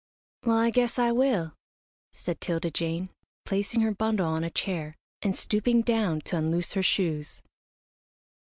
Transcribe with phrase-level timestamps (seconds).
[0.45, 1.53] "Well, I guess I will,"
[2.11, 3.11] said 'Tilda Jane,
[3.45, 7.43] placing her bundle on a chair, and stooping down to unloose her shoes.